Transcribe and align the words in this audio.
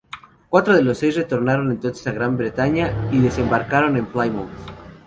Cuatro 0.49 0.73
de 0.75 0.81
los 0.81 0.97
seis 0.97 1.15
retornaron 1.15 1.69
entonces 1.69 2.07
a 2.07 2.11
Gran 2.11 2.35
Bretaña 2.35 3.07
y 3.11 3.19
desembarcaron 3.19 3.97
en 3.97 4.07
Plymouth. 4.07 4.49